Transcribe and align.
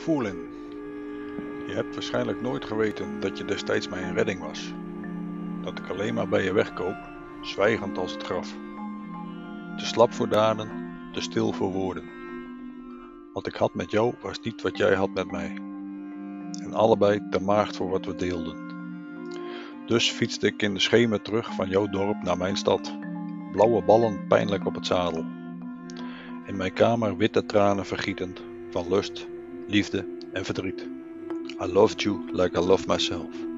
Voelin. 0.00 0.48
Je 1.66 1.72
hebt 1.74 1.94
waarschijnlijk 1.94 2.40
nooit 2.40 2.64
geweten 2.64 3.20
dat 3.20 3.38
je 3.38 3.44
destijds 3.44 3.88
mijn 3.88 4.14
redding 4.14 4.40
was. 4.40 4.72
Dat 5.62 5.78
ik 5.78 5.88
alleen 5.88 6.14
maar 6.14 6.28
bij 6.28 6.44
je 6.44 6.52
wegkoop, 6.52 6.96
zwijgend 7.42 7.98
als 7.98 8.12
het 8.12 8.22
graf. 8.22 8.54
Te 9.76 9.86
slap 9.86 10.12
voor 10.12 10.28
daden, 10.28 10.68
te 11.12 11.20
stil 11.20 11.52
voor 11.52 11.72
woorden. 11.72 12.04
Wat 13.32 13.46
ik 13.46 13.54
had 13.54 13.74
met 13.74 13.90
jou 13.90 14.14
was 14.20 14.40
niet 14.40 14.62
wat 14.62 14.76
jij 14.76 14.94
had 14.94 15.14
met 15.14 15.30
mij. 15.30 15.54
En 16.62 16.72
allebei 16.72 17.28
te 17.30 17.40
maagd 17.40 17.76
voor 17.76 17.90
wat 17.90 18.04
we 18.04 18.14
deelden. 18.14 18.56
Dus 19.86 20.10
fietste 20.10 20.46
ik 20.46 20.62
in 20.62 20.74
de 20.74 20.80
schemer 20.80 21.22
terug 21.22 21.54
van 21.54 21.68
jouw 21.68 21.86
dorp 21.86 22.22
naar 22.22 22.38
mijn 22.38 22.56
stad. 22.56 22.98
Blauwe 23.52 23.82
ballen 23.82 24.26
pijnlijk 24.28 24.66
op 24.66 24.74
het 24.74 24.86
zadel. 24.86 25.24
In 26.46 26.56
mijn 26.56 26.72
kamer 26.72 27.16
witte 27.16 27.46
tranen 27.46 27.86
vergietend 27.86 28.42
van 28.70 28.88
lust, 28.88 29.28
liefde 29.70 30.04
en 30.32 30.44
verdriet. 30.44 30.86
I 31.60 31.66
loved 31.72 32.02
you 32.02 32.24
like 32.32 32.58
I 32.58 32.62
love 32.62 32.86
myself. 32.86 33.49